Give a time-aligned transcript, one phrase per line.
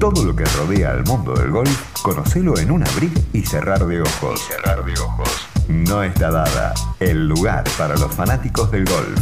[0.00, 4.02] Todo lo que rodea al mundo del golf, conocelo en un abrir y cerrar de
[4.02, 4.40] ojos.
[4.42, 5.28] cerrar de ojos.
[5.68, 9.18] No está dada el lugar para los fanáticos del golf.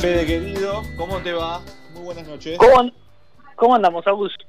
[0.00, 1.60] Fede querido, ¿cómo te va?
[1.92, 2.56] Muy buenas noches.
[2.56, 2.90] ¿Cómo,
[3.56, 4.46] cómo andamos, Augusto?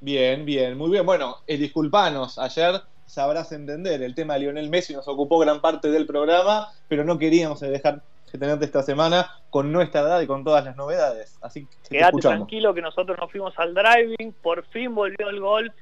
[0.00, 1.06] Bien, bien, muy bien.
[1.06, 2.82] Bueno, eh, disculpanos, ayer
[3.12, 7.18] sabrás entender, el tema de Lionel Messi nos ocupó gran parte del programa, pero no
[7.18, 8.00] queríamos dejar
[8.32, 11.36] de tenerte esta semana con nuestra edad y con todas las novedades.
[11.42, 15.74] Así que Quédate tranquilo que nosotros nos fuimos al driving, por fin volvió el golf,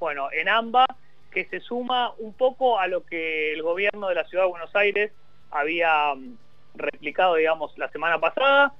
[0.00, 0.86] bueno, en AMBA,
[1.30, 4.74] que se suma un poco a lo que el gobierno de la Ciudad de Buenos
[4.74, 5.12] Aires
[5.52, 6.36] había mm,
[6.74, 8.74] replicado, digamos, la semana pasada.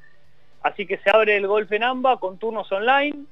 [0.65, 3.27] Así que se abre el golf en AMBA con turnos online,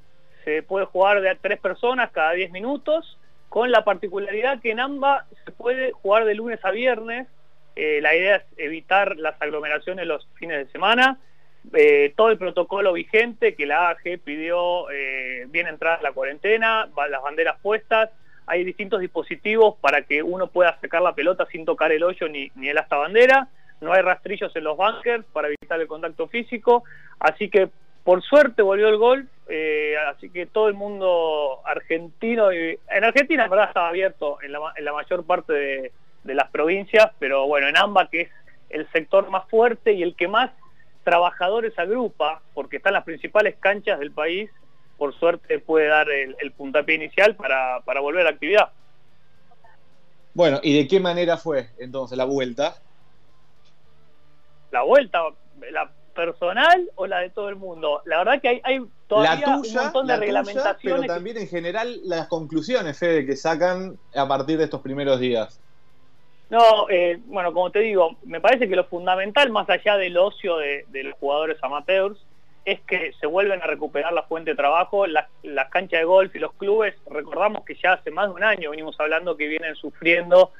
[0.45, 3.17] se puede jugar de a tres personas cada 10 minutos,
[3.51, 7.27] con la particularidad que en AMBA se puede jugar de lunes a viernes.
[7.75, 11.19] Eh, la idea es evitar las aglomeraciones los fines de semana.
[11.73, 17.21] Eh, todo el protocolo vigente que la AG pidió eh, bien entrada la cuarentena, las
[17.21, 18.11] banderas puestas,
[18.47, 22.53] hay distintos dispositivos para que uno pueda sacar la pelota sin tocar el hoyo ni,
[22.55, 23.49] ni el hasta bandera,
[23.81, 26.85] no hay rastrillos en los bunkers para evitar el contacto físico,
[27.19, 27.69] así que
[28.03, 33.43] por suerte volvió el golf, eh, así que todo el mundo argentino, y, en Argentina
[33.43, 35.91] en verdad estaba abierto en la, mayor parte de,
[36.23, 38.29] las provincias, pero bueno, en AMBA que es
[38.69, 40.51] el sector más fuerte y el que más
[41.03, 44.49] trabajadores agrupa, porque están las principales canchas del país,
[44.97, 48.71] por suerte puede dar el, puntapié inicial para, para volver a la actividad.
[50.33, 52.75] Bueno, ¿y de qué manera fue entonces la vuelta?
[54.71, 55.23] La vuelta,
[55.71, 58.01] la personal o la de todo el mundo?
[58.05, 61.01] La verdad que hay, hay todavía un montón de reglamentaciones.
[61.01, 65.59] pero también en general las conclusiones, Fede, que sacan a partir de estos primeros días.
[66.49, 70.57] No, eh, bueno, como te digo, me parece que lo fundamental, más allá del ocio
[70.57, 72.19] de, los jugadores amateurs,
[72.65, 76.35] es que se vuelven a recuperar la fuente de trabajo, las, las canchas de golf
[76.35, 76.93] y los clubes.
[77.09, 80.51] Recordamos que ya hace más de un año venimos hablando que vienen sufriendo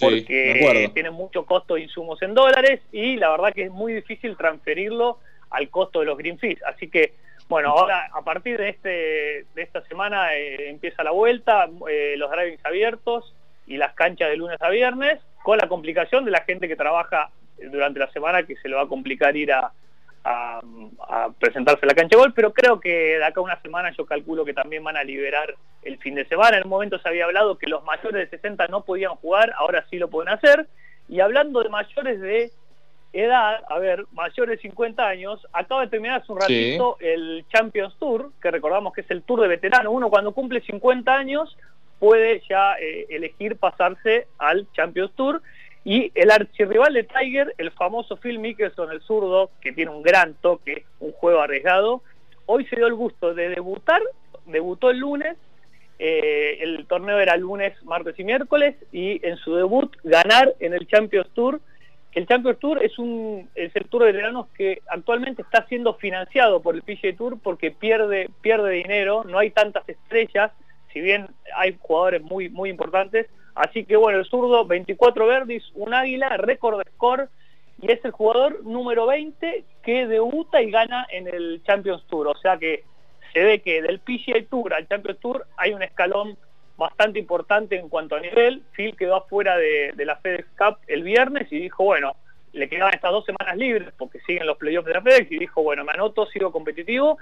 [0.00, 4.36] porque tiene mucho costo de insumos en dólares y la verdad que es muy difícil
[4.36, 5.18] transferirlo
[5.50, 6.62] al costo de los green fees.
[6.64, 7.14] Así que,
[7.48, 8.88] bueno, ahora a partir de, este,
[9.54, 13.34] de esta semana eh, empieza la vuelta, eh, los drivings abiertos
[13.66, 17.30] y las canchas de lunes a viernes, con la complicación de la gente que trabaja
[17.70, 19.72] durante la semana que se le va a complicar ir a,
[20.26, 23.92] a, presentarse a la cancha de gol, pero creo que de acá a una semana
[23.96, 26.56] yo calculo que también van a liberar el fin de semana.
[26.56, 29.84] En un momento se había hablado que los mayores de 60 no podían jugar, ahora
[29.88, 30.66] sí lo pueden hacer.
[31.08, 32.50] Y hablando de mayores de
[33.12, 37.94] edad, a ver, mayores de 50 años, acaba de terminar hace un ratito el Champions
[37.98, 39.92] Tour, que recordamos que es el Tour de veterano.
[39.92, 41.56] Uno cuando cumple 50 años
[42.00, 45.40] puede ya eh, elegir pasarse al Champions Tour
[45.86, 50.34] y el archirrival de Tiger, el famoso Phil Mickelson, el zurdo, que tiene un gran
[50.34, 52.02] toque, un juego arriesgado,
[52.46, 54.02] hoy se dio el gusto de debutar,
[54.46, 55.36] debutó el lunes,
[56.00, 60.88] eh, el torneo era lunes, martes y miércoles, y en su debut ganar en el
[60.88, 61.60] Champions Tour.
[62.10, 66.82] El Champions Tour es, el tour de veteranos que actualmente está siendo financiado por el
[66.82, 70.50] PGA Tour porque pierde, pierde dinero, no hay tantas estrellas,
[70.92, 75.94] si bien hay jugadores muy, muy importantes, Así que bueno, el zurdo, 24 verdis, un
[75.94, 77.28] águila, récord de score,
[77.80, 82.28] y es el jugador número 20 que debuta y gana en el Champions Tour.
[82.28, 82.84] O sea que
[83.32, 86.36] se ve que del PGA Tour al Champions Tour hay un escalón
[86.76, 88.62] bastante importante en cuanto a nivel.
[88.72, 92.14] Phil quedó afuera de, la FedEx Cup el viernes y dijo, bueno,
[92.52, 95.62] le quedaban estas dos semanas libres porque siguen los playoffs de la FedEx y dijo,
[95.62, 97.16] bueno, me anoto, sigo competitivo.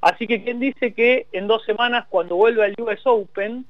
[0.00, 3.66] Así que quien dice que en dos semanas cuando vuelve al US Open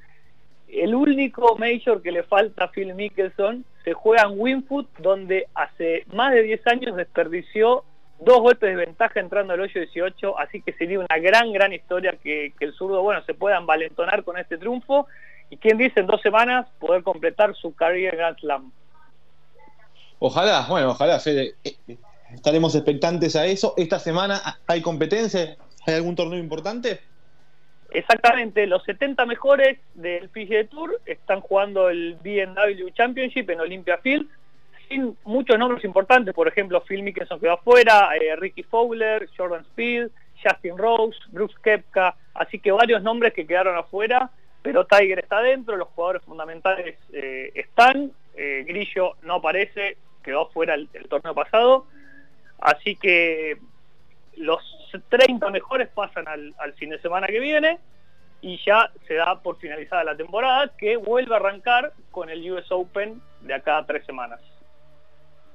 [0.72, 6.04] el único major que le falta a Phil Mickelson se juega en Winfoot, donde hace
[6.12, 7.84] más de 10 años desperdició
[8.20, 12.12] dos golpes de ventaja entrando al hoyo 18, así que sería una gran, gran historia
[12.22, 15.06] que, el zurdo, bueno, se pueda envalentonar con este triunfo
[15.48, 18.72] y quien dice en dos semanas poder completar su carrera Grand Slam.
[20.18, 21.54] Ojalá, bueno, ojalá, Fede.
[21.64, 21.96] Eh,
[22.34, 23.72] estaremos expectantes a eso.
[23.78, 25.56] Esta semana hay competencia,
[25.86, 27.00] ¿hay algún torneo importante?
[27.92, 34.28] Exactamente, los 70 mejores del PGA Tour están jugando el BMW Championship en Olympia Field,
[34.88, 40.08] sin muchos nombres importantes, por ejemplo, Phil Mickelson quedó afuera, eh, Ricky Fowler, Jordan Speed,
[40.42, 44.30] Justin Rose, Bruce Kepka, así que varios nombres que quedaron afuera,
[44.62, 50.74] pero Tiger está dentro, los jugadores fundamentales eh, están, eh, Grillo no aparece, quedó afuera
[50.74, 51.86] el, torneo pasado,
[52.60, 53.58] así que
[54.36, 54.69] los
[55.08, 57.78] 30 mejores pasan al, fin de semana que viene
[58.40, 62.70] y ya se da por finalizada la temporada que vuelve a arrancar con el US
[62.70, 64.40] Open de acá a tres semanas.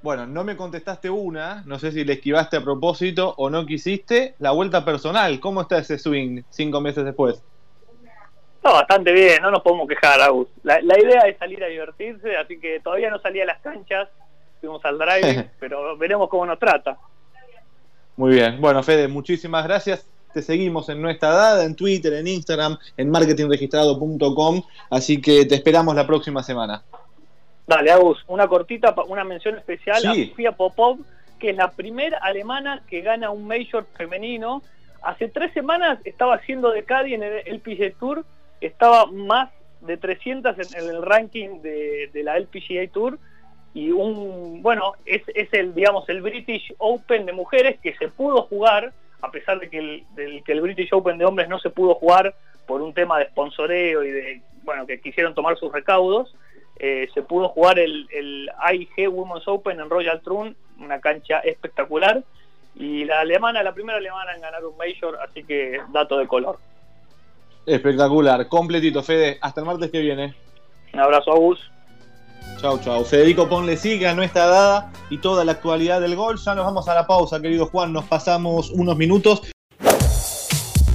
[0.02, 4.36] Bueno, no me contestaste una, no sé si le esquivaste a propósito o no quisiste.
[4.38, 7.44] La vuelta personal, ¿cómo está ese swing cinco meses después?
[8.58, 10.48] Está bastante bien, no nos podemos quejar, Agus.
[10.64, 14.10] La, la idea es salir a divertirse, así que todavía no salí a las canchas,
[14.60, 16.98] fuimos al drive, pero veremos cómo nos trata.
[18.18, 20.06] Muy bien, bueno Fede, muchísimas gracias.
[20.34, 25.96] Te seguimos en nuestra dada, en Twitter, en Instagram, en marketingregistrado.com, así que te esperamos
[25.96, 26.84] la próxima semana.
[27.68, 31.00] Dale, Agus, una cortita, una mención especial a Sofía Popov,
[31.40, 34.62] que es la primera alemana que gana un Major femenino.
[35.02, 38.26] Hace tres semanas estaba haciendo de Caddy en el LPGA Tour,
[38.62, 39.50] estaba más
[39.82, 43.20] de 300 en, el ranking de, la LPGA Tour
[43.75, 48.42] y un, bueno, es, es, el, digamos, el British Open de mujeres que se pudo
[48.44, 51.94] jugar, a pesar de que el, que el British Open de hombres no se pudo
[51.94, 52.33] jugar
[52.66, 56.33] por un tema de sponsoreo y de, bueno, que quisieron tomar sus recaudos
[56.77, 62.24] eh, se pudo jugar el, el AIG Women's Open en Royal Trun, una cancha espectacular,
[62.75, 66.60] y la alemana, la primera alemana en ganar un Major, así que dato de color.
[67.66, 69.38] Espectacular, completito, Fede.
[69.42, 70.36] Hasta el martes que viene.
[70.94, 71.71] Un abrazo, Agus.
[72.59, 73.03] Chau, chau.
[73.03, 76.38] Federico Ponle sigue a nuestra dada y toda la actualidad del gol.
[76.38, 77.94] Ya nos vamos a la pausa, querido Juan.
[77.94, 79.42] Nos pasamos unos minutos.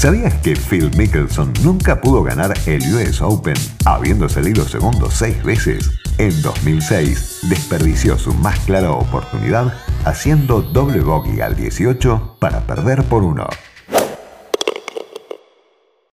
[0.00, 5.90] ¿Sabías que Phil Mickelson nunca pudo ganar el US Open habiendo salido segundo seis veces?
[6.16, 9.74] En 2006 desperdició su más clara oportunidad
[10.06, 13.46] haciendo doble bogey al 18 para perder por uno.